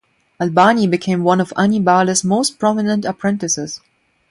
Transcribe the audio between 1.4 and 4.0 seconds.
Annibale's most prominent apprentices.